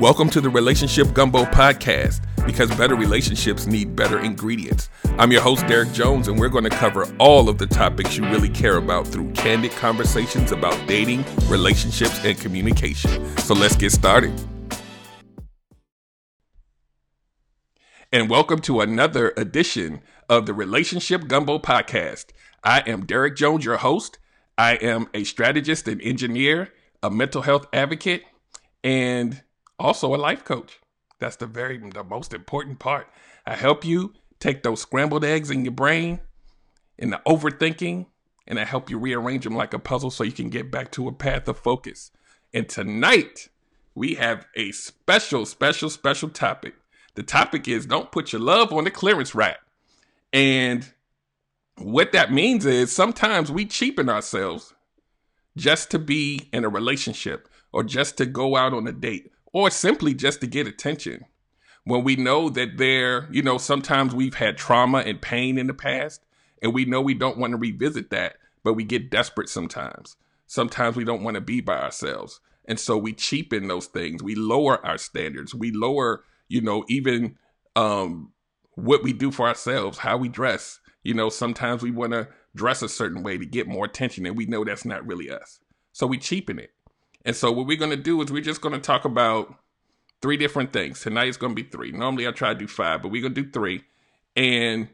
Welcome 0.00 0.30
to 0.30 0.40
the 0.40 0.48
Relationship 0.48 1.12
Gumbo 1.12 1.44
Podcast 1.44 2.24
because 2.46 2.74
better 2.76 2.94
relationships 2.94 3.66
need 3.66 3.94
better 3.94 4.18
ingredients. 4.18 4.88
I'm 5.18 5.30
your 5.30 5.42
host, 5.42 5.66
Derek 5.66 5.92
Jones, 5.92 6.28
and 6.28 6.40
we're 6.40 6.48
going 6.48 6.64
to 6.64 6.70
cover 6.70 7.06
all 7.18 7.48
of 7.48 7.58
the 7.58 7.66
topics 7.66 8.16
you 8.16 8.24
really 8.24 8.48
care 8.48 8.76
about 8.76 9.06
through 9.06 9.30
candid 9.32 9.72
conversations 9.72 10.52
about 10.52 10.88
dating, 10.88 11.24
relationships, 11.48 12.24
and 12.24 12.38
communication. 12.38 13.36
So 13.38 13.54
let's 13.54 13.76
get 13.76 13.92
started. 13.92 14.32
And 18.12 18.28
welcome 18.28 18.60
to 18.62 18.80
another 18.80 19.32
edition 19.36 20.00
of 20.28 20.46
the 20.46 20.54
Relationship 20.54 21.28
Gumbo 21.28 21.58
Podcast. 21.58 22.26
I 22.64 22.80
am 22.80 23.06
Derek 23.06 23.36
Jones, 23.36 23.64
your 23.64 23.76
host. 23.76 24.18
I 24.58 24.74
am 24.76 25.08
a 25.14 25.24
strategist 25.24 25.86
and 25.88 26.02
engineer, 26.02 26.72
a 27.02 27.10
mental 27.10 27.42
health 27.42 27.66
advocate, 27.72 28.24
and 28.82 29.42
also 29.78 30.14
a 30.14 30.16
life 30.16 30.44
coach. 30.44 30.80
That's 31.18 31.36
the 31.36 31.46
very 31.46 31.78
the 31.78 32.04
most 32.04 32.32
important 32.32 32.78
part. 32.78 33.08
I 33.46 33.56
help 33.56 33.84
you 33.84 34.14
take 34.38 34.62
those 34.62 34.80
scrambled 34.80 35.24
eggs 35.24 35.50
in 35.50 35.64
your 35.64 35.72
brain 35.72 36.20
and 36.98 37.12
the 37.12 37.20
overthinking, 37.26 38.06
and 38.46 38.58
I 38.58 38.64
help 38.64 38.90
you 38.90 38.98
rearrange 38.98 39.44
them 39.44 39.54
like 39.54 39.74
a 39.74 39.78
puzzle 39.78 40.10
so 40.10 40.24
you 40.24 40.32
can 40.32 40.50
get 40.50 40.70
back 40.70 40.90
to 40.92 41.08
a 41.08 41.12
path 41.12 41.46
of 41.48 41.58
focus. 41.58 42.10
And 42.52 42.68
tonight 42.68 43.48
we 43.94 44.14
have 44.14 44.46
a 44.56 44.72
special, 44.72 45.44
special, 45.46 45.90
special 45.90 46.28
topic. 46.30 46.74
The 47.14 47.22
topic 47.22 47.68
is 47.68 47.86
don't 47.86 48.12
put 48.12 48.32
your 48.32 48.40
love 48.40 48.72
on 48.72 48.84
the 48.84 48.90
clearance 48.90 49.34
rack. 49.34 49.58
And 50.32 50.88
what 51.76 52.12
that 52.12 52.32
means 52.32 52.66
is 52.66 52.92
sometimes 52.92 53.50
we 53.50 53.66
cheapen 53.66 54.08
ourselves 54.08 54.74
just 55.56 55.90
to 55.90 55.98
be 55.98 56.48
in 56.52 56.64
a 56.64 56.68
relationship 56.68 57.48
or 57.72 57.84
just 57.84 58.16
to 58.18 58.26
go 58.26 58.56
out 58.56 58.72
on 58.72 58.86
a 58.86 58.92
date 58.92 59.30
or 59.52 59.70
simply 59.70 60.14
just 60.14 60.40
to 60.40 60.46
get 60.46 60.66
attention. 60.66 61.24
When 61.84 62.04
we 62.04 62.16
know 62.16 62.50
that 62.50 62.76
there, 62.76 63.28
you 63.32 63.42
know, 63.42 63.58
sometimes 63.58 64.14
we've 64.14 64.34
had 64.34 64.56
trauma 64.56 64.98
and 64.98 65.20
pain 65.20 65.58
in 65.58 65.66
the 65.66 65.74
past, 65.74 66.24
and 66.62 66.74
we 66.74 66.84
know 66.84 67.00
we 67.00 67.14
don't 67.14 67.38
want 67.38 67.52
to 67.52 67.56
revisit 67.56 68.10
that, 68.10 68.36
but 68.62 68.74
we 68.74 68.84
get 68.84 69.10
desperate 69.10 69.48
sometimes. 69.48 70.16
Sometimes 70.46 70.96
we 70.96 71.04
don't 71.04 71.22
want 71.22 71.36
to 71.36 71.40
be 71.40 71.60
by 71.60 71.80
ourselves. 71.80 72.40
And 72.66 72.78
so 72.78 72.98
we 72.98 73.12
cheapen 73.12 73.68
those 73.68 73.86
things. 73.86 74.22
We 74.22 74.34
lower 74.34 74.84
our 74.84 74.98
standards. 74.98 75.54
We 75.54 75.72
lower, 75.72 76.24
you 76.48 76.60
know, 76.60 76.84
even 76.88 77.36
um, 77.76 78.32
what 78.74 79.02
we 79.02 79.12
do 79.12 79.30
for 79.30 79.48
ourselves, 79.48 79.98
how 79.98 80.18
we 80.18 80.28
dress. 80.28 80.80
You 81.02 81.14
know, 81.14 81.30
sometimes 81.30 81.82
we 81.82 81.90
want 81.90 82.12
to 82.12 82.28
dress 82.54 82.82
a 82.82 82.88
certain 82.88 83.22
way 83.22 83.38
to 83.38 83.46
get 83.46 83.68
more 83.68 83.86
attention, 83.86 84.26
and 84.26 84.36
we 84.36 84.46
know 84.46 84.64
that's 84.64 84.84
not 84.84 85.06
really 85.06 85.30
us. 85.30 85.60
So 85.92 86.06
we 86.06 86.18
cheapen 86.18 86.58
it. 86.58 86.70
And 87.24 87.36
so 87.36 87.52
what 87.52 87.66
we're 87.66 87.76
going 87.76 87.90
to 87.90 87.96
do 87.96 88.20
is 88.22 88.32
we're 88.32 88.42
just 88.42 88.60
going 88.60 88.74
to 88.74 88.80
talk 88.80 89.04
about 89.04 89.54
three 90.22 90.36
different 90.36 90.72
things. 90.72 91.00
Tonight 91.00 91.28
is 91.28 91.36
going 91.36 91.54
to 91.54 91.62
be 91.62 91.68
three. 91.68 91.92
Normally 91.92 92.26
I 92.26 92.32
try 92.32 92.52
to 92.52 92.58
do 92.58 92.66
five, 92.66 93.02
but 93.02 93.10
we're 93.10 93.22
going 93.22 93.34
to 93.34 93.42
do 93.42 93.50
three. 93.50 93.82
And 94.36 94.88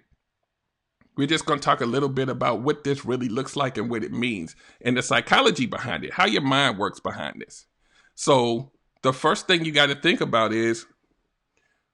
we're 1.16 1.26
just 1.26 1.46
going 1.46 1.58
to 1.58 1.64
talk 1.64 1.80
a 1.80 1.86
little 1.86 2.08
bit 2.08 2.28
about 2.28 2.60
what 2.60 2.84
this 2.84 3.04
really 3.04 3.28
looks 3.28 3.56
like 3.56 3.78
and 3.78 3.90
what 3.90 4.04
it 4.04 4.12
means 4.12 4.54
and 4.80 4.96
the 4.96 5.02
psychology 5.02 5.66
behind 5.66 6.04
it, 6.04 6.12
how 6.12 6.26
your 6.26 6.42
mind 6.42 6.78
works 6.78 7.00
behind 7.00 7.40
this. 7.40 7.66
So 8.14 8.72
the 9.02 9.12
first 9.12 9.46
thing 9.46 9.64
you 9.64 9.72
got 9.72 9.86
to 9.86 9.94
think 9.94 10.20
about 10.20 10.52
is 10.52 10.86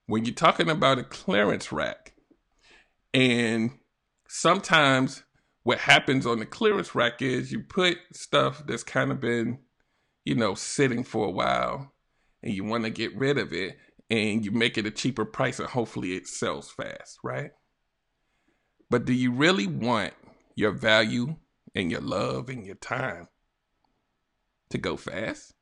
when 0.06 0.24
you're 0.24 0.34
talking 0.34 0.68
about 0.68 0.98
a 0.98 1.04
clearance 1.04 1.70
rack 1.70 2.14
and 3.14 3.70
sometimes 4.28 5.22
what 5.62 5.78
happens 5.78 6.26
on 6.26 6.40
the 6.40 6.46
clearance 6.46 6.94
rack 6.94 7.22
is 7.22 7.52
you 7.52 7.60
put 7.60 7.98
stuff 8.12 8.64
that's 8.66 8.82
kind 8.82 9.12
of 9.12 9.20
been 9.20 9.58
you 10.24 10.34
know, 10.34 10.54
sitting 10.54 11.04
for 11.04 11.26
a 11.26 11.30
while 11.30 11.92
and 12.42 12.54
you 12.54 12.64
want 12.64 12.84
to 12.84 12.90
get 12.90 13.16
rid 13.16 13.38
of 13.38 13.52
it 13.52 13.76
and 14.10 14.44
you 14.44 14.50
make 14.50 14.76
it 14.78 14.86
a 14.86 14.90
cheaper 14.90 15.24
price 15.24 15.58
and 15.58 15.68
hopefully 15.68 16.14
it 16.14 16.26
sells 16.26 16.70
fast, 16.70 17.18
right? 17.24 17.50
But 18.90 19.04
do 19.04 19.12
you 19.12 19.32
really 19.32 19.66
want 19.66 20.12
your 20.54 20.72
value 20.72 21.36
and 21.74 21.90
your 21.90 22.00
love 22.00 22.48
and 22.48 22.66
your 22.66 22.74
time 22.76 23.28
to 24.70 24.78
go 24.78 24.96
fast? 24.96 25.54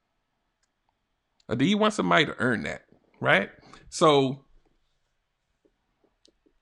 Or 1.48 1.56
do 1.56 1.64
you 1.64 1.78
want 1.78 1.94
somebody 1.94 2.26
to 2.26 2.36
earn 2.38 2.64
that, 2.64 2.82
right? 3.20 3.50
So, 3.88 4.44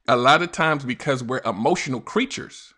a 0.07 0.17
lot 0.17 0.43
of 0.43 0.53
times 0.53 0.85
because 0.85 1.23
we're 1.23 1.43
emotional 1.45 2.01
creatures, 2.01 2.73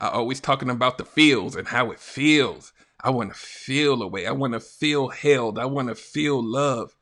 I 0.00 0.08
always 0.08 0.40
talking 0.40 0.70
about 0.70 0.98
the 0.98 1.04
feels 1.04 1.56
and 1.56 1.68
how 1.68 1.90
it 1.90 1.98
feels 1.98 2.72
I 3.06 3.10
want 3.10 3.32
to 3.32 3.38
feel 3.38 4.02
a 4.02 4.06
way. 4.08 4.26
I 4.26 4.32
want 4.32 4.54
to 4.54 4.60
feel 4.60 5.06
held. 5.06 5.60
I 5.60 5.66
want 5.66 5.86
to 5.86 5.94
feel 5.94 6.42
love. 6.42 6.96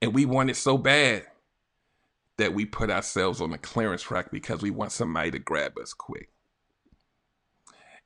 And 0.00 0.14
we 0.14 0.24
want 0.24 0.50
it 0.50 0.56
so 0.56 0.78
bad 0.78 1.26
that 2.36 2.54
we 2.54 2.64
put 2.64 2.90
ourselves 2.90 3.40
on 3.40 3.50
the 3.50 3.58
clearance 3.58 4.08
rack 4.08 4.30
because 4.30 4.62
we 4.62 4.70
want 4.70 4.92
somebody 4.92 5.32
to 5.32 5.40
grab 5.40 5.76
us 5.76 5.92
quick. 5.92 6.28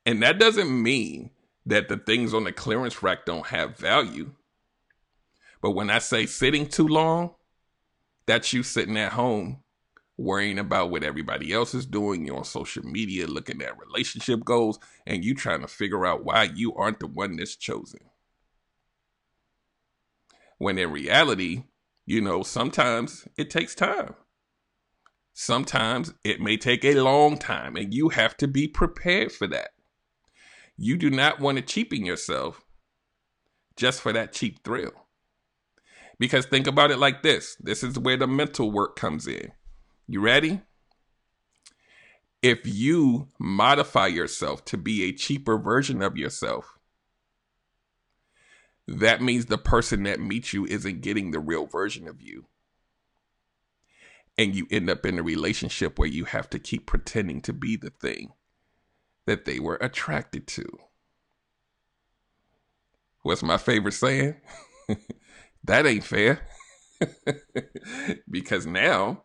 And 0.07 0.23
that 0.23 0.39
doesn't 0.39 0.83
mean 0.83 1.29
that 1.67 1.91
the 1.91 1.99
things 1.99 2.33
on 2.33 2.45
the 2.45 2.53
clearance 2.53 3.03
rack 3.03 3.27
don't 3.27 3.47
have 3.49 3.77
value. 3.77 4.33
But 5.61 5.73
when 5.73 5.91
I 5.91 5.99
say 5.99 6.25
sitting 6.25 6.67
too 6.67 6.89
long, 6.89 7.35
that's 8.25 8.55
you 8.55 8.63
sitting 8.63 8.97
at 8.97 9.13
home 9.13 9.63
worrying 10.17 10.59
about 10.59 10.91
what 10.91 11.03
everybody 11.03 11.53
else 11.53 11.75
is 11.75 11.87
doing. 11.87 12.27
You're 12.27 12.39
on 12.39 12.45
social 12.45 12.85
media 12.85 13.27
looking 13.27 13.63
at 13.63 13.79
relationship 13.79 14.45
goals, 14.45 14.79
and 15.07 15.25
you 15.25 15.35
trying 15.35 15.61
to 15.61 15.69
figure 15.69 16.07
out 16.07 16.25
why 16.25 16.45
you 16.55 16.75
aren't 16.75 17.01
the 17.01 17.07
one 17.07 17.37
that's 17.37 17.57
chosen. 17.57 18.01
When 20.59 20.79
in 20.79 20.91
reality, 20.91 21.65
you 22.07 22.21
know, 22.21 22.43
sometimes 22.43 23.27
it 23.37 23.51
takes 23.51 23.75
time. 23.75 24.15
Sometimes 25.35 26.13
it 26.25 26.41
may 26.41 26.57
take 26.57 26.85
a 26.85 27.01
long 27.01 27.39
time, 27.39 27.77
and 27.77 27.93
you 27.95 28.11
have 28.11 28.37
to 28.39 28.47
be 28.47 28.69
prepared 28.69 29.33
for 29.33 29.47
that. 29.49 29.71
You 30.77 30.97
do 30.97 31.11
not 31.11 31.41
want 31.41 31.57
to 31.59 31.63
cheapen 31.63 32.05
yourself 32.05 32.63
just 33.77 34.01
for 34.01 34.13
that 34.13 34.33
cheap 34.33 34.63
thrill. 34.63 34.93
Because 36.19 36.47
think 36.47 36.67
about 36.67 36.91
it 36.91 36.99
like 36.99 37.23
this 37.23 37.57
this 37.59 37.83
is 37.83 37.99
where 37.99 38.17
the 38.17 38.27
mental 38.27 38.71
work 38.71 38.95
comes 38.95 39.27
in 39.27 39.53
you 40.13 40.21
ready? 40.21 40.61
If 42.43 42.67
you 42.67 43.29
modify 43.39 44.09
yourself 44.09 44.63
to 44.67 44.77
be 44.77 45.05
a 45.05 45.13
cheaper 45.13 45.57
version 45.57 46.03
of 46.03 46.19
yourself, 46.19 46.79
that 48.87 49.23
means 49.23 49.47
the 49.47 49.57
person 49.57 50.03
that 50.03 50.21
meets 50.21 50.53
you 50.53 50.67
isn't 50.67 51.01
getting 51.01 51.31
the 51.31 51.39
real 51.39 51.65
version 51.65 52.07
of 52.07 52.21
you. 52.21 52.45
And 54.37 54.55
you 54.55 54.67
end 54.71 54.91
up 54.91 55.07
in 55.07 55.19
a 55.19 55.23
relationship 55.23 55.99
where 55.99 56.09
you 56.09 56.27
have 56.27 56.51
to 56.51 56.59
keep 56.59 56.85
pretending 56.85 57.41
to 57.43 57.55
be 57.55 57.77
the 57.77 57.91
thing 57.91 58.35
that 59.25 59.47
they 59.47 59.59
were 59.59 59.79
attracted 59.81 60.47
to. 60.49 60.67
What's 63.23 63.43
my 63.43 63.57
favorite 63.57 63.93
saying? 63.93 64.35
that 65.65 65.87
ain't 65.87 66.05
fair. 66.05 66.47
because 68.31 68.67
now 68.67 69.23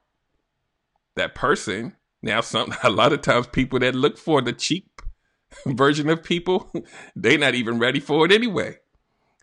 that 1.17 1.35
person. 1.35 1.95
Now, 2.21 2.41
some 2.41 2.73
a 2.83 2.89
lot 2.89 3.13
of 3.13 3.21
times 3.21 3.47
people 3.47 3.79
that 3.79 3.95
look 3.95 4.17
for 4.17 4.41
the 4.41 4.53
cheap 4.53 5.01
version 5.65 6.09
of 6.09 6.23
people, 6.23 6.71
they're 7.15 7.37
not 7.37 7.55
even 7.55 7.79
ready 7.79 7.99
for 7.99 8.25
it 8.25 8.31
anyway. 8.31 8.77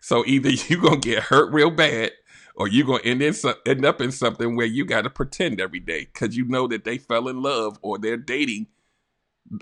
So 0.01 0.23
either 0.25 0.49
you're 0.49 0.81
gonna 0.81 0.97
get 0.97 1.23
hurt 1.23 1.51
real 1.53 1.71
bad, 1.71 2.11
or 2.55 2.67
you're 2.67 2.85
gonna 2.85 3.03
end 3.03 3.21
in 3.21 3.33
some, 3.33 3.55
end 3.65 3.85
up 3.85 4.01
in 4.01 4.11
something 4.11 4.55
where 4.55 4.65
you 4.65 4.85
got 4.85 5.01
to 5.01 5.09
pretend 5.09 5.59
every 5.59 5.79
day 5.79 6.05
because 6.05 6.37
you 6.37 6.45
know 6.45 6.67
that 6.67 6.83
they 6.83 6.97
fell 6.97 7.27
in 7.27 7.41
love 7.41 7.79
or 7.81 7.97
they're 7.97 8.17
dating 8.17 8.67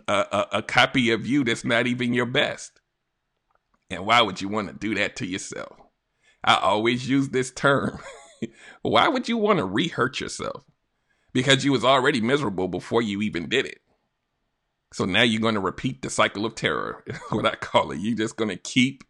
a, 0.08 0.14
a, 0.14 0.48
a 0.54 0.62
copy 0.62 1.12
of 1.12 1.26
you 1.26 1.44
that's 1.44 1.66
not 1.66 1.88
even 1.88 2.14
your 2.14 2.26
best. 2.26 2.80
And 3.90 4.06
why 4.06 4.22
would 4.22 4.42
you 4.42 4.50
want 4.50 4.68
to 4.68 4.74
do 4.74 4.96
that 4.96 5.16
to 5.18 5.26
yourself? 5.26 5.78
I 6.44 6.56
always 6.56 7.08
use 7.08 7.30
this 7.30 7.52
term. 7.52 8.00
why 8.82 9.08
would 9.08 9.30
you 9.30 9.38
want 9.38 9.60
to 9.60 9.66
re-hurt 9.66 10.20
yourself? 10.20 10.64
Because 11.34 11.66
you 11.66 11.72
was 11.72 11.84
already 11.84 12.22
miserable 12.22 12.68
before 12.68 13.02
you 13.02 13.22
even 13.22 13.50
did 13.50 13.66
it. 13.66 13.80
So 14.94 15.06
now 15.06 15.24
you're 15.24 15.42
going 15.42 15.56
to 15.56 15.60
repeat 15.60 16.04
the 16.04 16.10
cycle 16.10 16.46
of 16.46 16.56
terror, 16.56 17.04
what 17.30 17.46
I 17.46 17.56
call 17.56 17.92
it. 17.92 18.00
You're 18.00 18.18
just 18.18 18.38
going 18.38 18.52
to 18.52 18.58
keep 18.58 19.04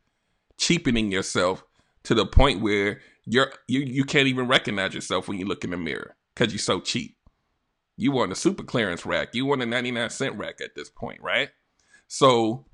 cheapening 0.58 1.12
yourself 1.12 1.64
to 2.04 2.16
the 2.16 2.26
point 2.26 2.62
where 2.62 3.02
you're 3.26 3.54
you 3.68 3.82
you 3.82 4.04
can't 4.04 4.28
even 4.28 4.48
recognize 4.48 4.94
yourself 4.94 5.28
when 5.28 5.38
you 5.38 5.46
look 5.46 5.64
in 5.64 5.72
the 5.72 5.78
mirror 5.78 6.16
because 6.34 6.54
you're 6.54 6.60
so 6.60 6.80
cheap. 6.80 7.18
You 7.96 8.12
want 8.12 8.32
a 8.32 8.36
super 8.36 8.64
clearance 8.64 9.06
rack. 9.06 9.36
You 9.36 9.46
want 9.46 9.62
a 9.62 9.66
99 9.66 10.10
cent 10.10 10.36
rack 10.38 10.62
at 10.62 10.76
this 10.76 10.90
point, 10.90 11.22
right? 11.22 11.50
So 12.08 12.66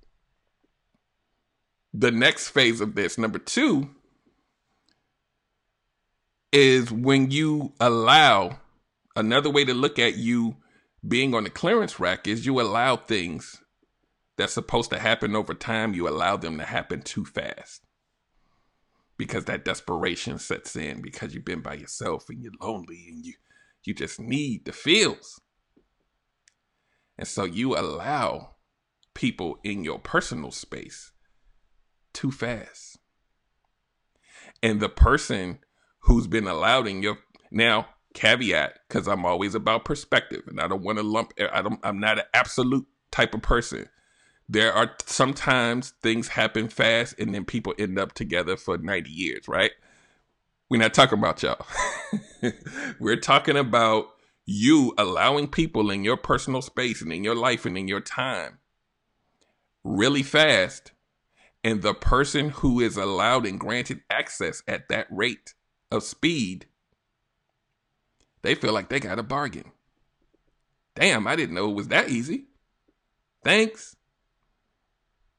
the 1.94 2.12
next 2.12 2.50
phase 2.50 2.82
of 2.82 2.96
this, 2.96 3.18
number 3.18 3.40
two, 3.40 3.90
is 6.52 6.92
when 6.92 7.32
you 7.32 7.74
allow 7.80 8.60
another 9.16 9.50
way 9.50 9.66
to 9.66 9.74
look 9.74 10.00
at 10.00 10.18
you 10.18 10.58
being 11.08 11.34
on 11.36 11.44
the 11.46 11.50
clearance 11.50 12.00
rack 12.00 12.28
is 12.28 12.46
you 12.46 12.60
allow 12.62 12.96
things 12.98 13.62
that's 14.38 14.54
supposed 14.54 14.90
to 14.92 15.00
happen 15.00 15.36
over 15.36 15.54
time, 15.54 15.94
you 15.94 16.08
allow 16.10 16.38
them 16.38 16.58
to 16.58 16.66
happen 16.66 17.02
too 17.02 17.26
fast. 17.26 17.82
because 19.18 19.46
that 19.46 19.66
desperation 19.66 20.40
sets 20.40 20.76
in 20.76 21.02
because 21.02 21.34
you've 21.36 21.46
been 21.46 21.62
by 21.62 21.74
yourself 21.76 22.30
and 22.30 22.42
you're 22.42 22.54
lonely 22.62 23.06
and 23.10 23.26
you 23.26 23.34
you 23.86 23.94
just 23.94 24.20
need 24.20 24.66
the 24.66 24.74
feels. 24.74 25.42
And 27.18 27.28
so 27.28 27.44
you 27.46 27.78
allow 27.78 28.56
people 29.14 29.60
in 29.64 29.84
your 29.84 30.00
personal 30.00 30.52
space 30.52 31.12
too 32.14 32.32
fast. 32.32 32.98
And 34.64 34.80
the 34.80 34.90
person 34.90 35.60
who's 36.02 36.28
been 36.28 36.48
allowed 36.48 36.88
in 36.88 37.02
your 37.04 37.20
now 37.52 37.88
caveat 38.14 38.80
because 38.88 39.08
I'm 39.08 39.26
always 39.26 39.56
about 39.56 39.86
perspective 39.86 40.44
and 40.48 40.60
I 40.60 40.68
don't 40.68 40.82
want 40.82 40.98
to 40.98 41.04
lump 41.04 41.34
I 41.52 41.62
don't 41.62 41.80
I'm 41.84 42.00
not 42.00 42.20
an 42.20 42.26
absolute 42.34 42.88
type 43.12 43.34
of 43.34 43.42
person. 43.42 43.88
There 44.48 44.74
are 44.74 44.92
sometimes 45.06 45.94
things 46.02 46.30
happen 46.30 46.70
fast 46.70 47.20
and 47.20 47.34
then 47.36 47.46
people 47.46 47.76
end 47.78 48.00
up 48.00 48.14
together 48.14 48.58
for 48.58 48.78
90 48.78 49.10
years, 49.10 49.48
right? 49.48 49.72
We're 50.70 50.82
not 50.82 50.94
talking 50.94 51.20
about 51.20 51.44
y'all. 51.44 51.66
We're 53.00 53.20
talking 53.20 53.58
about 53.58 54.08
you 54.46 54.94
allowing 54.98 55.48
people 55.48 55.92
in 55.92 56.04
your 56.04 56.18
personal 56.18 56.64
space 56.64 57.02
and 57.02 57.14
in 57.14 57.24
your 57.24 57.36
life 57.36 57.66
and 57.66 57.78
in 57.78 57.88
your 57.88 58.02
time 58.02 58.60
really 59.84 60.24
fast. 60.24 60.92
And 61.64 61.82
the 61.82 61.94
person 61.94 62.50
who 62.50 62.80
is 62.80 62.96
allowed 62.96 63.46
and 63.46 63.60
granted 63.60 64.02
access 64.10 64.64
at 64.68 64.88
that 64.90 65.08
rate 65.10 65.56
of 65.92 66.04
speed, 66.04 66.68
they 68.42 68.56
feel 68.56 68.74
like 68.74 68.90
they 68.90 69.00
got 69.00 69.20
a 69.20 69.24
bargain. 69.24 69.72
Damn, 70.96 71.28
I 71.28 71.36
didn't 71.36 71.56
know 71.56 71.70
it 71.70 71.76
was 71.76 71.88
that 71.90 72.10
easy. 72.10 72.46
Thanks. 73.44 73.96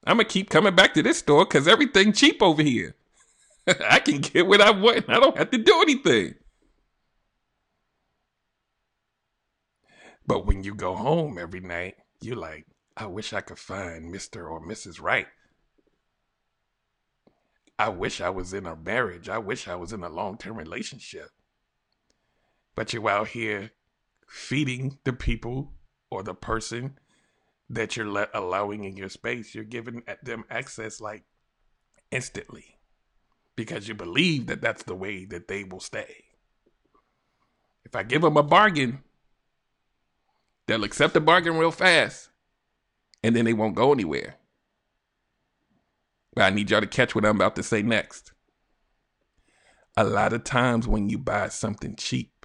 I'm 0.04 0.16
gonna 0.16 0.24
keep 0.28 0.48
coming 0.48 0.74
back 0.74 0.94
to 0.94 1.02
this 1.02 1.18
store 1.18 1.44
because 1.44 1.68
everything 1.68 2.12
cheap 2.12 2.42
over 2.42 2.62
here. 2.62 2.96
I 3.66 3.98
can 3.98 4.20
get 4.20 4.46
what 4.46 4.60
I 4.60 4.70
want. 4.70 5.08
I 5.08 5.20
don't 5.20 5.36
have 5.36 5.50
to 5.50 5.58
do 5.58 5.80
anything. 5.82 6.34
But 10.26 10.46
when 10.46 10.62
you 10.64 10.74
go 10.74 10.94
home 10.94 11.38
every 11.38 11.60
night, 11.60 11.96
you're 12.20 12.36
like, 12.36 12.66
I 12.96 13.06
wish 13.06 13.32
I 13.32 13.40
could 13.40 13.58
find 13.58 14.14
Mr. 14.14 14.50
or 14.50 14.64
Mrs. 14.64 15.00
Right. 15.00 15.26
I 17.78 17.88
wish 17.88 18.20
I 18.20 18.30
was 18.30 18.52
in 18.52 18.66
a 18.66 18.76
marriage. 18.76 19.28
I 19.28 19.38
wish 19.38 19.66
I 19.66 19.74
was 19.74 19.92
in 19.92 20.02
a 20.02 20.08
long 20.08 20.38
term 20.38 20.56
relationship. 20.56 21.30
But 22.74 22.92
you're 22.92 23.08
out 23.08 23.28
here 23.28 23.72
feeding 24.26 24.98
the 25.04 25.12
people 25.12 25.72
or 26.10 26.22
the 26.22 26.34
person 26.34 26.98
that 27.68 27.96
you're 27.96 28.06
let, 28.06 28.30
allowing 28.34 28.84
in 28.84 28.96
your 28.96 29.08
space. 29.08 29.54
You're 29.54 29.64
giving 29.64 30.02
them 30.22 30.44
access 30.50 31.00
like 31.00 31.24
instantly 32.10 32.78
because 33.56 33.88
you 33.88 33.94
believe 33.94 34.46
that 34.46 34.60
that's 34.60 34.82
the 34.84 34.94
way 34.94 35.24
that 35.26 35.48
they 35.48 35.64
will 35.64 35.80
stay. 35.80 36.24
If 37.84 37.94
I 37.94 38.02
give 38.02 38.22
them 38.22 38.36
a 38.36 38.42
bargain, 38.42 39.02
they'll 40.66 40.84
accept 40.84 41.14
the 41.14 41.20
bargain 41.20 41.58
real 41.58 41.70
fast 41.70 42.30
and 43.22 43.34
then 43.34 43.44
they 43.44 43.52
won't 43.52 43.74
go 43.74 43.92
anywhere. 43.92 44.36
But 46.34 46.44
I 46.44 46.50
need 46.50 46.70
y'all 46.70 46.80
to 46.80 46.86
catch 46.86 47.14
what 47.14 47.24
I'm 47.24 47.36
about 47.36 47.56
to 47.56 47.62
say 47.62 47.82
next. 47.82 48.32
A 49.96 50.04
lot 50.04 50.32
of 50.32 50.44
times 50.44 50.86
when 50.86 51.08
you 51.08 51.18
buy 51.18 51.48
something 51.48 51.96
cheap, 51.96 52.39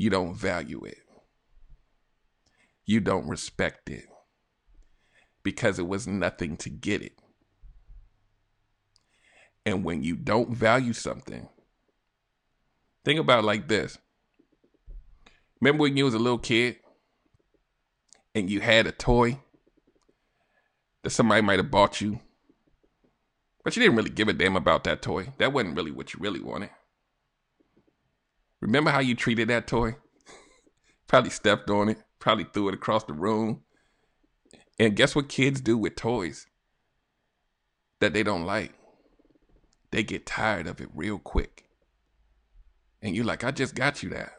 you 0.00 0.10
don't 0.10 0.34
value 0.34 0.84
it 0.84 0.98
you 2.90 2.98
don't 2.98 3.28
respect 3.28 3.88
it 3.88 4.06
because 5.44 5.78
it 5.78 5.86
was 5.86 6.08
nothing 6.08 6.56
to 6.56 6.68
get 6.68 7.02
it. 7.02 7.16
And 9.64 9.84
when 9.84 10.02
you 10.02 10.16
don't 10.16 10.50
value 10.50 10.92
something, 10.92 11.48
think 13.04 13.20
about 13.20 13.44
like 13.44 13.68
this. 13.68 13.96
Remember 15.60 15.82
when 15.82 15.96
you 15.96 16.04
was 16.04 16.14
a 16.14 16.18
little 16.18 16.38
kid 16.38 16.78
and 18.34 18.50
you 18.50 18.60
had 18.60 18.88
a 18.88 18.92
toy 18.92 19.38
that 21.04 21.10
somebody 21.10 21.42
might 21.42 21.60
have 21.60 21.70
bought 21.70 22.00
you, 22.00 22.18
but 23.62 23.76
you 23.76 23.82
didn't 23.82 23.96
really 23.96 24.10
give 24.10 24.26
a 24.26 24.32
damn 24.32 24.56
about 24.56 24.82
that 24.82 25.00
toy. 25.00 25.32
That 25.38 25.52
wasn't 25.52 25.76
really 25.76 25.92
what 25.92 26.12
you 26.12 26.18
really 26.20 26.40
wanted. 26.40 26.70
Remember 28.60 28.90
how 28.90 29.00
you 29.00 29.14
treated 29.14 29.48
that 29.48 29.66
toy? 29.66 29.96
Probably 31.06 31.30
stepped 31.30 31.70
on 31.70 31.88
it 31.88 31.98
probably 32.20 32.44
threw 32.44 32.68
it 32.68 32.74
across 32.74 33.04
the 33.04 33.12
room. 33.12 33.62
And 34.78 34.94
guess 34.94 35.16
what 35.16 35.28
kids 35.28 35.60
do 35.60 35.76
with 35.76 35.96
toys 35.96 36.46
that 37.98 38.12
they 38.12 38.22
don't 38.22 38.44
like? 38.44 38.72
They 39.90 40.04
get 40.04 40.24
tired 40.24 40.66
of 40.68 40.80
it 40.80 40.88
real 40.94 41.18
quick. 41.18 41.64
And 43.02 43.16
you're 43.16 43.24
like, 43.24 43.42
I 43.42 43.50
just 43.50 43.74
got 43.74 44.02
you 44.02 44.10
that. 44.10 44.32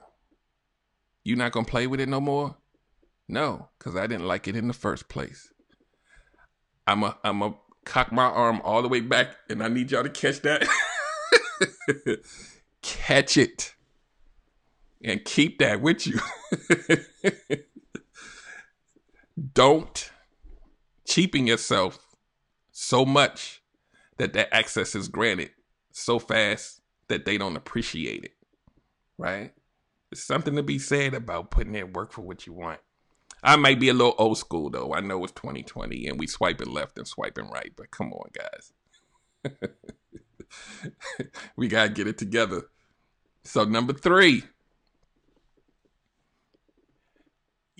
You 1.23 1.35
not 1.35 1.51
gonna 1.51 1.65
play 1.65 1.87
with 1.87 1.99
it 1.99 2.07
no 2.07 2.21
more? 2.21 2.57
No, 3.27 3.69
because 3.77 3.95
I 3.95 4.07
didn't 4.07 4.27
like 4.27 4.47
it 4.47 4.55
in 4.55 4.67
the 4.67 4.73
first 4.73 5.09
place. 5.09 5.51
I'm 6.87 7.03
a 7.03 7.17
I'm 7.23 7.41
a 7.41 7.55
cock 7.85 8.11
my 8.11 8.23
arm 8.23 8.61
all 8.63 8.81
the 8.81 8.87
way 8.87 9.01
back, 9.01 9.35
and 9.49 9.63
I 9.63 9.67
need 9.67 9.91
y'all 9.91 10.03
to 10.03 10.09
catch 10.09 10.41
that. 10.41 10.67
catch 12.81 13.37
it. 13.37 13.75
And 15.03 15.23
keep 15.25 15.59
that 15.59 15.81
with 15.81 16.05
you. 16.05 16.19
don't 19.53 20.11
cheapen 21.05 21.47
yourself 21.47 22.15
so 22.71 23.05
much 23.05 23.61
that 24.17 24.33
that 24.33 24.53
access 24.53 24.95
is 24.95 25.07
granted 25.07 25.51
so 25.91 26.19
fast 26.19 26.81
that 27.07 27.25
they 27.25 27.37
don't 27.37 27.57
appreciate 27.57 28.23
it. 28.23 28.35
Right? 29.17 29.53
There's 30.09 30.23
something 30.23 30.55
to 30.55 30.63
be 30.63 30.79
said 30.79 31.13
about 31.13 31.51
putting 31.51 31.75
in 31.75 31.93
work 31.93 32.11
for 32.11 32.21
what 32.21 32.45
you 32.45 32.53
want. 32.53 32.79
I 33.43 33.55
might 33.55 33.79
be 33.79 33.89
a 33.89 33.93
little 33.93 34.15
old 34.17 34.37
school 34.37 34.69
though. 34.69 34.93
I 34.93 34.99
know 34.99 35.23
it's 35.23 35.33
2020 35.33 36.07
and 36.07 36.19
we 36.19 36.27
swiping 36.27 36.71
left 36.71 36.97
and 36.97 37.07
swiping 37.07 37.49
right, 37.49 37.71
but 37.75 37.91
come 37.91 38.13
on, 38.13 38.29
guys. 38.33 38.73
we 41.55 41.67
gotta 41.67 41.89
get 41.89 42.07
it 42.07 42.17
together. 42.17 42.63
So 43.43 43.63
number 43.63 43.93
three, 43.93 44.43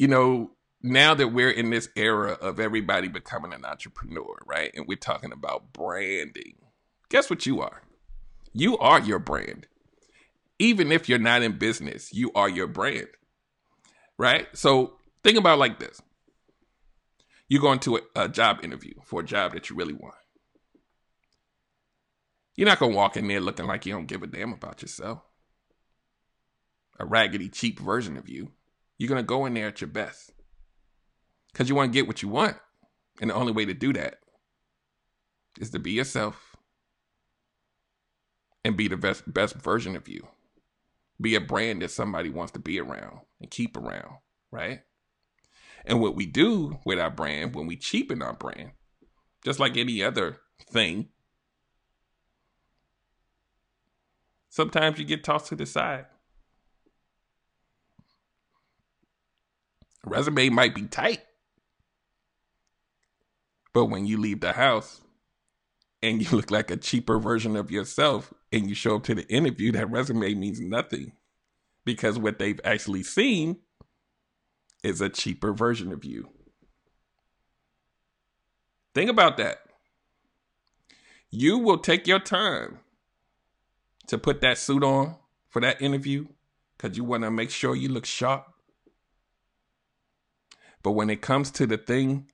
you 0.02 0.08
know, 0.08 0.50
now 0.82 1.14
that 1.14 1.28
we're 1.28 1.52
in 1.52 1.70
this 1.70 1.88
era 1.96 2.32
of 2.32 2.60
everybody 2.60 3.08
becoming 3.08 3.54
an 3.54 3.64
entrepreneur, 3.64 4.36
right? 4.48 4.72
And 4.74 4.88
we're 4.88 4.98
talking 4.98 5.32
about 5.32 5.74
branding. 5.74 6.56
Guess 7.10 7.30
what 7.30 7.46
you 7.46 7.62
are? 7.62 7.84
You 8.52 8.80
are 8.80 9.00
your 9.00 9.20
brand. 9.20 9.68
Even 10.58 10.92
if 10.92 11.08
you're 11.08 11.20
not 11.20 11.44
in 11.44 11.60
business, 11.60 12.12
you 12.12 12.32
are 12.34 12.50
your 12.50 12.66
brand. 12.66 13.10
Right? 14.18 14.48
So 14.54 14.94
think 15.24 15.38
about 15.38 15.60
like 15.60 15.78
this. 15.78 16.02
You're 17.48 17.62
going 17.62 17.78
to 17.82 17.98
a, 17.98 18.24
a 18.24 18.28
job 18.28 18.62
interview 18.64 18.96
for 19.04 19.20
a 19.20 19.26
job 19.26 19.54
that 19.54 19.70
you 19.70 19.76
really 19.76 19.94
want. 19.94 20.16
You're 22.56 22.68
not 22.68 22.80
going 22.80 22.94
to 22.94 22.98
walk 22.98 23.18
in 23.18 23.28
there 23.28 23.40
looking 23.40 23.68
like 23.68 23.86
you 23.86 23.94
don't 23.94 24.08
give 24.08 24.24
a 24.24 24.28
damn 24.28 24.54
about 24.54 24.82
yourself. 24.82 25.22
A 27.00 27.06
raggedy, 27.06 27.50
cheap 27.50 27.80
version 27.80 28.18
of 28.18 28.28
you. 28.28 28.54
You're 29.02 29.08
going 29.08 29.18
to 29.18 29.24
go 29.24 29.48
in 29.48 29.56
there 29.56 29.70
at 29.70 29.82
your 29.82 29.88
best 29.88 30.32
because 31.52 31.68
you 31.68 31.74
want 31.74 31.92
to 31.92 31.98
get 31.98 32.06
what 32.06 32.22
you 32.22 32.30
want. 32.30 32.58
And 33.20 33.32
the 33.32 33.34
only 33.34 33.52
way 33.52 33.66
to 33.66 33.74
do 33.74 33.92
that 33.94 34.20
is 35.60 35.72
to 35.72 35.80
be 35.80 35.94
yourself 35.94 36.56
and 38.64 38.78
be 38.78 38.88
the 38.88 38.98
best, 38.98 39.24
best 39.34 39.56
version 39.56 39.96
of 39.96 40.08
you. 40.08 40.28
Be 41.20 41.34
a 41.34 41.42
brand 41.42 41.82
that 41.82 41.90
somebody 41.90 42.30
wants 42.30 42.52
to 42.52 42.60
be 42.60 42.80
around 42.80 43.22
and 43.40 43.50
keep 43.50 43.76
around, 43.76 44.18
right? 44.52 44.82
And 45.84 46.00
what 46.00 46.16
we 46.16 46.28
do 46.28 46.78
with 46.86 47.00
our 47.00 47.10
brand, 47.10 47.56
when 47.56 47.66
we 47.66 47.78
cheapen 47.78 48.22
our 48.22 48.34
brand, 48.34 48.74
just 49.44 49.60
like 49.60 49.78
any 49.78 50.04
other 50.04 50.38
thing, 50.70 51.10
sometimes 54.50 55.00
you 55.00 55.06
get 55.06 55.24
tossed 55.24 55.48
to 55.48 55.56
the 55.56 55.66
side. 55.66 56.06
Resume 60.06 60.50
might 60.50 60.76
be 60.76 60.84
tight, 60.84 61.22
but 63.74 63.86
when 63.86 64.06
you 64.06 64.18
leave 64.18 64.42
the 64.42 64.54
house 64.54 65.02
and 66.02 66.22
you 66.22 66.30
look 66.36 66.52
like 66.52 66.72
a 66.72 66.78
cheaper 66.78 67.20
version 67.20 67.56
of 67.56 67.72
yourself 67.72 68.34
and 68.52 68.68
you 68.68 68.76
show 68.76 68.98
up 68.98 69.04
to 69.04 69.16
the 69.16 69.28
interview, 69.30 69.72
that 69.72 69.90
resume 69.90 70.34
means 70.36 70.60
nothing 70.60 71.14
because 71.86 72.18
what 72.18 72.40
they've 72.40 72.60
actually 72.64 73.04
seen 73.04 73.58
is 74.84 75.02
a 75.02 75.10
cheaper 75.10 75.54
version 75.54 75.92
of 75.92 76.04
you. 76.04 76.30
Think 78.94 79.10
about 79.10 79.38
that. 79.38 79.60
You 81.30 81.60
will 81.60 81.78
take 81.78 82.08
your 82.08 82.20
time 82.20 82.80
to 84.08 84.18
put 84.18 84.42
that 84.42 84.58
suit 84.58 84.84
on 84.84 85.16
for 85.48 85.62
that 85.62 85.82
interview 85.82 86.28
because 86.78 86.98
you 86.98 87.04
want 87.04 87.24
to 87.24 87.32
make 87.32 87.50
sure 87.52 87.76
you 87.76 87.88
look 87.90 88.06
sharp. 88.06 88.51
But 90.84 90.92
when 90.92 91.10
it 91.10 91.22
comes 91.22 91.52
to 91.52 91.68
the 91.68 91.78
thing 91.78 92.28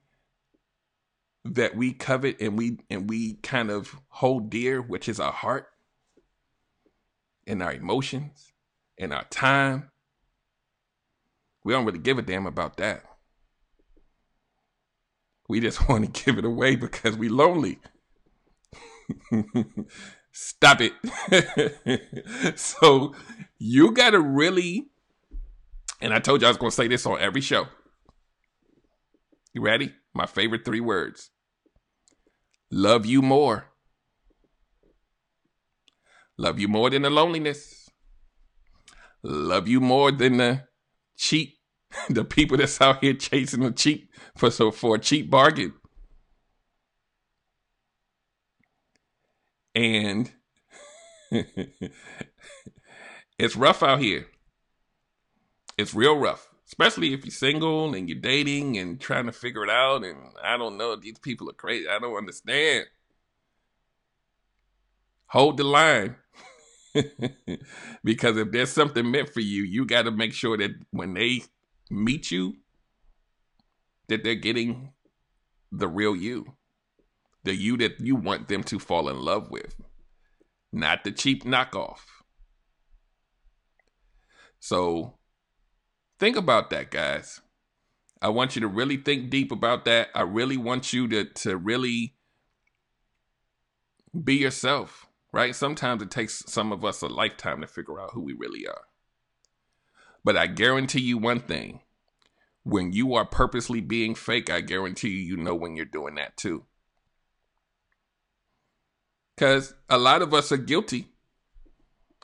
that 1.44 1.76
we 1.76 1.92
covet 1.92 2.40
and 2.40 2.58
we 2.58 2.78
and 2.90 3.08
we 3.08 3.34
kind 3.34 3.70
of 3.70 3.96
hold 4.08 4.50
dear, 4.50 4.80
which 4.80 5.08
is 5.08 5.20
our 5.20 5.32
heart 5.32 5.68
and 7.46 7.62
our 7.62 7.72
emotions 7.72 8.52
and 8.98 9.12
our 9.12 9.24
time. 9.24 9.90
We 11.64 11.72
don't 11.72 11.84
really 11.84 11.98
give 11.98 12.18
a 12.18 12.22
damn 12.22 12.46
about 12.46 12.76
that. 12.76 13.04
We 15.48 15.60
just 15.60 15.88
want 15.88 16.14
to 16.14 16.24
give 16.24 16.38
it 16.38 16.44
away 16.44 16.76
because 16.76 17.16
we 17.16 17.28
lonely. 17.28 17.78
Stop 20.32 20.80
it. 20.80 20.92
so 22.58 23.14
you 23.58 23.90
got 23.92 24.10
to 24.10 24.20
really, 24.20 24.88
and 26.00 26.12
I 26.12 26.20
told 26.20 26.42
you 26.42 26.46
I 26.46 26.50
was 26.50 26.58
to 26.58 26.70
say 26.70 26.86
this 26.86 27.06
on 27.06 27.18
every 27.18 27.40
show. 27.40 27.66
You 29.54 29.62
ready? 29.62 29.92
My 30.14 30.26
favorite 30.26 30.64
three 30.64 30.80
words 30.80 31.30
love 32.70 33.06
you 33.06 33.22
more. 33.22 33.66
Love 36.36 36.60
you 36.60 36.68
more 36.68 36.90
than 36.90 37.02
the 37.02 37.10
loneliness. 37.10 37.88
Love 39.22 39.66
you 39.66 39.80
more 39.80 40.12
than 40.12 40.36
the 40.36 40.64
cheap, 41.16 41.56
the 42.08 42.24
people 42.24 42.56
that's 42.56 42.80
out 42.80 43.02
here 43.02 43.14
chasing 43.14 43.60
the 43.60 43.72
cheap 43.72 44.10
for 44.36 44.50
so 44.50 44.70
for 44.70 44.94
a 44.94 44.98
cheap 44.98 45.30
bargain. 45.30 45.74
And 49.74 50.30
it's 53.38 53.56
rough 53.56 53.82
out 53.82 54.00
here. 54.00 54.26
It's 55.76 55.94
real 55.94 56.18
rough, 56.18 56.47
especially 56.68 57.14
if 57.14 57.24
you're 57.24 57.32
single 57.32 57.94
and 57.94 58.08
you're 58.08 58.20
dating 58.20 58.76
and 58.76 59.00
trying 59.00 59.24
to 59.26 59.32
figure 59.32 59.64
it 59.64 59.70
out. 59.70 60.04
And 60.04 60.18
I 60.42 60.56
don't 60.58 60.76
know, 60.76 60.96
these 60.96 61.18
people 61.18 61.48
are 61.48 61.54
crazy. 61.54 61.88
I 61.88 61.98
don't 61.98 62.16
understand. 62.16 62.86
Hold 65.28 65.56
the 65.56 65.64
line. 65.64 66.16
because 68.04 68.36
if 68.36 68.50
there's 68.50 68.70
something 68.70 69.10
meant 69.10 69.32
for 69.32 69.40
you, 69.40 69.62
you 69.62 69.86
got 69.86 70.02
to 70.02 70.10
make 70.10 70.34
sure 70.34 70.58
that 70.58 70.72
when 70.90 71.14
they 71.14 71.42
meet 71.90 72.30
you, 72.30 72.56
that 74.08 74.22
they're 74.22 74.34
getting 74.34 74.92
the 75.72 75.88
real 75.88 76.14
you, 76.16 76.54
the 77.44 77.54
you 77.54 77.76
that 77.78 78.00
you 78.00 78.14
want 78.14 78.48
them 78.48 78.62
to 78.64 78.78
fall 78.78 79.08
in 79.08 79.18
love 79.18 79.50
with, 79.50 79.74
not 80.72 81.04
the 81.04 81.12
cheap 81.12 81.44
knockoff. 81.44 82.00
So 84.60 85.17
think 86.18 86.36
about 86.36 86.70
that, 86.70 86.90
guys. 86.90 87.40
I 88.20 88.30
want 88.30 88.56
you 88.56 88.60
to 88.60 88.68
really 88.68 88.96
think 88.96 89.30
deep 89.30 89.52
about 89.52 89.84
that. 89.84 90.08
I 90.14 90.22
really 90.22 90.56
want 90.56 90.92
you 90.92 91.06
to 91.08 91.24
to 91.24 91.56
really 91.56 92.14
be 94.24 94.34
yourself, 94.34 95.06
right? 95.32 95.54
Sometimes 95.54 96.02
it 96.02 96.10
takes 96.10 96.42
some 96.46 96.72
of 96.72 96.84
us 96.84 97.02
a 97.02 97.06
lifetime 97.06 97.60
to 97.60 97.66
figure 97.66 98.00
out 98.00 98.12
who 98.12 98.22
we 98.22 98.32
really 98.32 98.66
are. 98.66 98.82
But 100.24 100.36
I 100.36 100.46
guarantee 100.46 101.00
you 101.00 101.18
one 101.18 101.40
thing. 101.40 101.80
When 102.64 102.92
you 102.92 103.14
are 103.14 103.24
purposely 103.24 103.80
being 103.80 104.14
fake, 104.14 104.50
I 104.50 104.60
guarantee 104.60 105.08
you 105.08 105.20
you 105.20 105.36
know 105.36 105.54
when 105.54 105.76
you're 105.76 105.86
doing 105.86 106.16
that 106.16 106.36
too. 106.36 106.64
Cuz 109.36 109.74
a 109.88 109.96
lot 109.96 110.22
of 110.22 110.34
us 110.34 110.50
are 110.50 110.56
guilty 110.56 111.12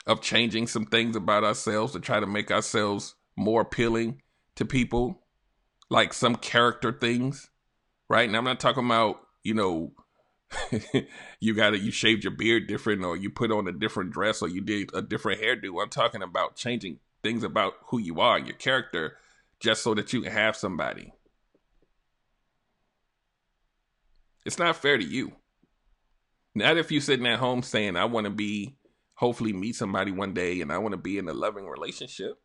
of 0.07 0.21
changing 0.21 0.67
some 0.67 0.85
things 0.85 1.17
about 1.17 1.45
ourselves 1.45 1.93
to 1.93 2.01
try 2.01 2.21
to 2.21 2.27
make 2.27 2.51
ourselves 2.51 3.15
more 3.37 3.63
appealing 3.63 4.23
to 4.57 4.65
people, 4.65 5.23
like 5.91 6.13
some 6.13 6.37
character 6.37 6.93
things, 6.93 7.51
right? 8.09 8.29
And 8.29 8.37
I'm 8.37 8.45
not 8.45 8.61
talking 8.61 8.85
about, 8.85 9.21
you 9.43 9.55
know, 9.55 9.93
you 11.41 11.55
got 11.55 11.71
to 11.71 11.79
you 11.79 11.91
shaved 11.91 12.25
your 12.25 12.33
beard 12.33 12.67
different 12.69 13.05
or 13.05 13.17
you 13.17 13.31
put 13.31 13.51
on 13.51 13.67
a 13.67 13.73
different 13.73 14.13
dress 14.13 14.43
or 14.43 14.49
you 14.49 14.61
did 14.61 14.91
a 14.95 15.03
different 15.03 15.41
hairdo. 15.41 15.83
I'm 15.83 15.89
talking 15.89 16.23
about 16.23 16.57
changing 16.57 16.99
things 17.23 17.43
about 17.43 17.75
who 17.87 17.99
you 17.99 18.21
are, 18.21 18.39
your 18.39 18.57
character, 18.57 19.17
just 19.61 19.83
so 19.83 19.95
that 19.95 20.13
you 20.13 20.23
can 20.23 20.33
have 20.33 20.57
somebody. 20.57 21.13
It's 24.45 24.59
not 24.59 24.77
fair 24.77 24.99
to 24.99 25.05
you. 25.05 25.33
Not 26.55 26.77
if 26.77 26.93
you're 26.93 27.01
sitting 27.01 27.27
at 27.27 27.39
home 27.39 27.63
saying, 27.63 27.97
I 27.97 28.05
want 28.05 28.27
to 28.27 28.31
be 28.31 28.77
hopefully 29.15 29.53
meet 29.53 29.75
somebody 29.75 30.13
one 30.13 30.35
day 30.35 30.61
and 30.61 30.73
I 30.73 30.79
want 30.79 30.93
to 30.93 30.99
be 30.99 31.19
in 31.19 31.29
a 31.29 31.33
loving 31.33 31.67
relationship. 31.67 32.41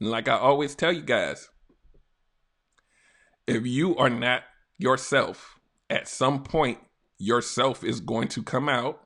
And 0.00 0.10
like 0.10 0.28
I 0.28 0.38
always 0.38 0.74
tell 0.74 0.92
you 0.92 1.02
guys, 1.02 1.48
if 3.46 3.66
you 3.66 3.96
are 3.96 4.10
not 4.10 4.42
yourself, 4.78 5.58
at 5.88 6.08
some 6.08 6.42
point, 6.42 6.78
yourself 7.18 7.84
is 7.84 8.00
going 8.00 8.28
to 8.28 8.42
come 8.42 8.68
out 8.68 9.00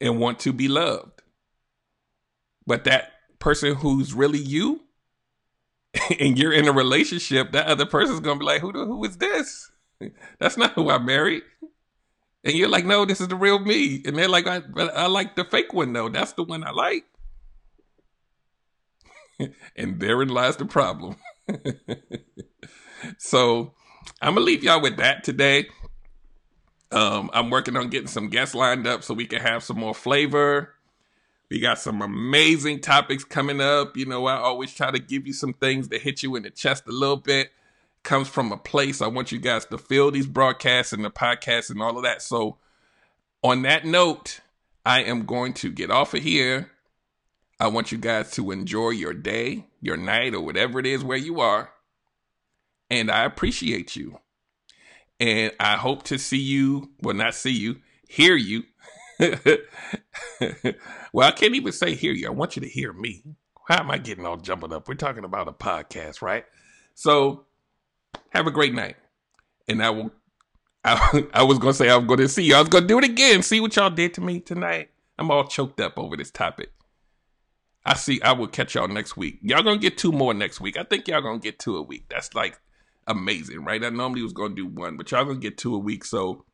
and 0.00 0.20
want 0.20 0.38
to 0.40 0.52
be 0.52 0.68
loved. 0.68 1.22
But 2.66 2.84
that 2.84 3.12
person 3.38 3.74
who's 3.74 4.14
really 4.14 4.38
you, 4.38 4.82
and 6.20 6.38
you're 6.38 6.52
in 6.52 6.68
a 6.68 6.72
relationship, 6.72 7.52
that 7.52 7.66
other 7.66 7.86
person's 7.86 8.20
gonna 8.20 8.38
be 8.38 8.44
like, 8.44 8.60
"Who 8.60 8.72
the, 8.72 8.84
who 8.84 9.04
is 9.04 9.16
this? 9.16 9.70
That's 10.38 10.56
not 10.56 10.72
who 10.72 10.90
I 10.90 10.98
married." 10.98 11.42
And 12.44 12.54
you're 12.54 12.68
like, 12.68 12.84
no, 12.84 13.06
this 13.06 13.22
is 13.22 13.28
the 13.28 13.36
real 13.36 13.58
me. 13.58 14.02
And 14.04 14.16
they're 14.16 14.28
like, 14.28 14.46
I, 14.46 14.60
I 14.76 15.06
like 15.06 15.34
the 15.34 15.44
fake 15.44 15.72
one 15.72 15.94
though. 15.94 16.10
That's 16.10 16.32
the 16.32 16.42
one 16.42 16.62
I 16.62 16.70
like. 16.72 17.04
and 19.76 20.00
therein 20.00 20.28
lies 20.28 20.56
the 20.56 20.66
problem. 20.66 21.16
so 23.18 23.74
I'm 24.20 24.34
gonna 24.34 24.46
leave 24.46 24.64
y'all 24.64 24.80
with 24.80 24.96
that 24.98 25.24
today. 25.24 25.68
Um, 26.92 27.30
I'm 27.32 27.50
working 27.50 27.76
on 27.76 27.88
getting 27.88 28.06
some 28.06 28.28
guests 28.28 28.54
lined 28.54 28.86
up 28.86 29.02
so 29.02 29.14
we 29.14 29.26
can 29.26 29.40
have 29.40 29.64
some 29.64 29.78
more 29.78 29.94
flavor. 29.94 30.74
We 31.50 31.60
got 31.60 31.78
some 31.78 32.02
amazing 32.02 32.80
topics 32.80 33.24
coming 33.24 33.60
up. 33.60 33.96
You 33.96 34.06
know, 34.06 34.26
I 34.26 34.36
always 34.36 34.72
try 34.72 34.90
to 34.90 34.98
give 34.98 35.26
you 35.26 35.32
some 35.32 35.52
things 35.52 35.88
that 35.88 36.02
hit 36.02 36.22
you 36.22 36.36
in 36.36 36.44
the 36.44 36.50
chest 36.50 36.84
a 36.86 36.92
little 36.92 37.16
bit 37.16 37.50
comes 38.04 38.28
from 38.28 38.52
a 38.52 38.56
place. 38.56 39.02
I 39.02 39.08
want 39.08 39.32
you 39.32 39.40
guys 39.40 39.64
to 39.66 39.78
feel 39.78 40.10
these 40.10 40.26
broadcasts 40.26 40.92
and 40.92 41.04
the 41.04 41.10
podcasts 41.10 41.70
and 41.70 41.82
all 41.82 41.96
of 41.96 42.04
that. 42.04 42.22
So, 42.22 42.58
on 43.42 43.62
that 43.62 43.84
note, 43.84 44.40
I 44.86 45.02
am 45.02 45.26
going 45.26 45.54
to 45.54 45.72
get 45.72 45.90
off 45.90 46.14
of 46.14 46.22
here. 46.22 46.70
I 47.60 47.68
want 47.68 47.92
you 47.92 47.98
guys 47.98 48.32
to 48.32 48.50
enjoy 48.50 48.90
your 48.90 49.14
day, 49.14 49.66
your 49.80 49.96
night, 49.96 50.34
or 50.34 50.40
whatever 50.40 50.80
it 50.80 50.86
is 50.86 51.04
where 51.04 51.18
you 51.18 51.40
are. 51.40 51.70
And 52.90 53.10
I 53.10 53.24
appreciate 53.24 53.96
you. 53.96 54.18
And 55.20 55.52
I 55.60 55.76
hope 55.76 56.02
to 56.04 56.18
see 56.18 56.38
you, 56.38 56.90
well, 57.00 57.14
not 57.14 57.34
see 57.34 57.52
you, 57.52 57.76
hear 58.08 58.36
you. 58.36 58.64
well, 61.12 61.28
I 61.28 61.30
can't 61.30 61.54
even 61.54 61.72
say 61.72 61.94
hear 61.94 62.12
you. 62.12 62.26
I 62.26 62.30
want 62.30 62.56
you 62.56 62.62
to 62.62 62.68
hear 62.68 62.92
me. 62.92 63.22
How 63.68 63.80
am 63.80 63.90
I 63.90 63.98
getting 63.98 64.26
all 64.26 64.36
jumbled 64.36 64.72
up? 64.72 64.88
We're 64.88 64.94
talking 64.94 65.24
about 65.24 65.48
a 65.48 65.52
podcast, 65.52 66.20
right? 66.20 66.44
So, 66.94 67.46
have 68.30 68.46
a 68.46 68.50
great 68.50 68.74
night. 68.74 68.96
And 69.68 69.82
I 69.82 69.90
will. 69.90 70.10
I, 70.84 71.26
I 71.34 71.42
was 71.44 71.58
gonna 71.58 71.72
say 71.72 71.88
I'm 71.88 72.06
gonna 72.06 72.28
see 72.28 72.44
you. 72.44 72.56
I 72.56 72.60
was 72.60 72.68
gonna 72.68 72.86
do 72.86 72.98
it 72.98 73.04
again. 73.04 73.42
See 73.42 73.60
what 73.60 73.74
y'all 73.76 73.90
did 73.90 74.14
to 74.14 74.20
me 74.20 74.40
tonight. 74.40 74.90
I'm 75.18 75.30
all 75.30 75.46
choked 75.46 75.80
up 75.80 75.96
over 75.96 76.16
this 76.16 76.30
topic. 76.30 76.70
I 77.86 77.94
see. 77.94 78.20
I 78.22 78.32
will 78.32 78.46
catch 78.46 78.74
y'all 78.74 78.88
next 78.88 79.16
week. 79.16 79.38
Y'all 79.42 79.62
gonna 79.62 79.78
get 79.78 79.98
two 79.98 80.12
more 80.12 80.34
next 80.34 80.60
week. 80.60 80.78
I 80.78 80.84
think 80.84 81.06
y'all 81.08 81.22
gonna 81.22 81.38
get 81.38 81.58
two 81.58 81.76
a 81.76 81.82
week. 81.82 82.06
That's 82.08 82.34
like 82.34 82.58
amazing, 83.06 83.64
right? 83.64 83.84
I 83.84 83.90
normally 83.90 84.22
was 84.22 84.32
gonna 84.32 84.54
do 84.54 84.66
one, 84.66 84.96
but 84.96 85.10
y'all 85.10 85.24
gonna 85.24 85.38
get 85.38 85.58
two 85.58 85.74
a 85.74 85.78
week. 85.78 86.04
So 86.04 86.44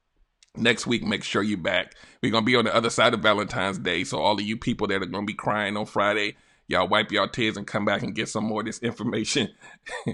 next 0.57 0.87
week, 0.87 1.05
make 1.05 1.23
sure 1.23 1.43
you're 1.43 1.59
back. 1.59 1.95
We're 2.23 2.33
gonna 2.33 2.45
be 2.45 2.57
on 2.57 2.65
the 2.65 2.75
other 2.75 2.91
side 2.91 3.15
of 3.15 3.21
Valentine's 3.21 3.79
Day. 3.79 4.05
So 4.05 4.19
all 4.19 4.35
of 4.35 4.43
you 4.43 4.57
people 4.57 4.89
that 4.89 5.03
are 5.03 5.07
gonna 5.07 5.27
be 5.27 5.35
crying 5.35 5.77
on 5.77 5.87
Friday, 5.87 6.37
Y'all 6.71 6.87
wipe 6.87 7.11
y'all 7.11 7.27
tears 7.27 7.57
and 7.57 7.67
come 7.67 7.85
back 7.85 8.05
and 8.05 8.15
get 8.15 8.29
some 8.29 8.45
more 8.45 8.61
of 8.61 8.67
this 8.67 8.79
information. 8.79 9.49